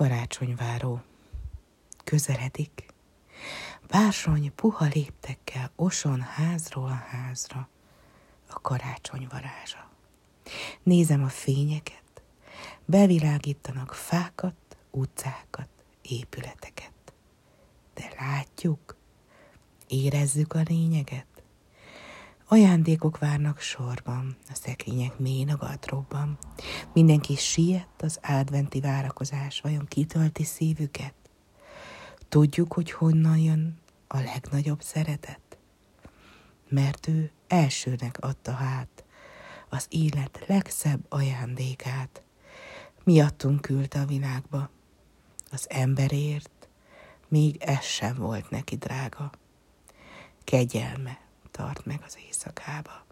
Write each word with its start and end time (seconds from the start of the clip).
Karácsonyváró. 0.00 1.02
Közeledik. 2.04 2.86
Bársony 3.88 4.54
puha 4.54 4.84
léptekkel 4.84 5.72
oson 5.76 6.20
házról 6.20 6.88
a 6.88 7.04
házra. 7.08 7.68
A 8.48 8.60
karácsony 8.60 9.26
varázsa. 9.30 9.90
Nézem 10.82 11.22
a 11.22 11.28
fényeket. 11.28 12.22
Bevilágítanak 12.84 13.94
fákat, 13.94 14.76
utcákat, 14.90 15.68
épületeket. 16.02 17.12
De 17.94 18.12
látjuk, 18.18 18.96
érezzük 19.86 20.52
a 20.52 20.62
lényeget. 20.64 21.26
Ajándékok 22.52 23.18
várnak 23.18 23.60
sorban, 23.60 24.36
a 24.48 24.54
szekrények 24.54 25.18
mély 25.18 25.44
a 25.50 25.56
gardróbban. 25.56 26.38
Mindenki 26.92 27.36
siet 27.36 28.02
az 28.02 28.18
adventi 28.22 28.80
várakozás, 28.80 29.60
vajon 29.60 29.86
kitölti 29.86 30.44
szívüket? 30.44 31.14
Tudjuk, 32.28 32.72
hogy 32.72 32.90
honnan 32.90 33.38
jön 33.38 33.78
a 34.06 34.20
legnagyobb 34.20 34.82
szeretet? 34.82 35.58
Mert 36.68 37.08
ő 37.08 37.30
elsőnek 37.48 38.18
adta 38.20 38.52
hát 38.52 39.04
az 39.68 39.86
élet 39.88 40.44
legszebb 40.46 41.06
ajándékát. 41.08 42.22
Miattunk 43.04 43.60
küldte 43.60 44.00
a 44.00 44.06
világba, 44.06 44.70
az 45.50 45.66
emberért, 45.68 46.68
még 47.28 47.56
ez 47.56 47.84
sem 47.84 48.14
volt 48.14 48.50
neki 48.50 48.76
drága. 48.76 49.30
Kegyelme, 50.44 51.29
tart 51.60 51.86
meg 51.86 52.02
az 52.06 52.18
éjszakába. 52.26 53.06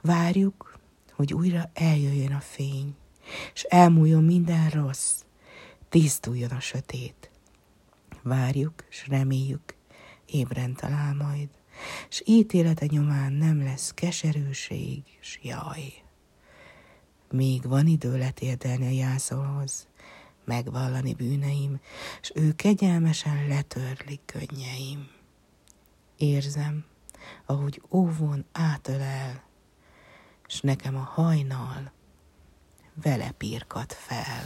Várjuk, 0.00 0.78
hogy 1.12 1.32
újra 1.32 1.70
eljöjjön 1.74 2.32
a 2.32 2.40
fény, 2.40 2.94
és 3.54 3.62
elmúljon 3.62 4.24
minden 4.24 4.70
rossz, 4.70 5.22
tisztuljon 5.88 6.50
a 6.50 6.60
sötét. 6.60 7.30
Várjuk, 8.22 8.84
és 8.90 9.08
reméljük, 9.08 9.74
ébren 10.26 10.74
talál 10.74 11.14
majd, 11.14 11.48
s 12.08 12.22
ítélete 12.26 12.86
nyomán 12.86 13.32
nem 13.32 13.62
lesz 13.62 13.94
keserűség, 13.94 15.02
s 15.20 15.38
jaj. 15.42 16.02
Még 17.30 17.68
van 17.68 17.86
idő 17.86 18.18
letérdelni 18.18 18.86
a 18.86 18.90
jászolhoz, 18.90 19.88
megvallani 20.44 21.14
bűneim, 21.14 21.80
s 22.22 22.32
ő 22.34 22.52
kegyelmesen 22.52 23.48
letörli 23.48 24.20
könnyeim. 24.24 25.08
Érzem, 26.16 26.89
ahogy 27.46 27.82
óvon 27.90 28.44
átölel, 28.52 29.42
s 30.46 30.60
nekem 30.60 30.96
a 30.96 31.10
hajnal 31.14 31.92
vele 32.94 33.30
pirkat 33.30 33.92
fel. 33.92 34.44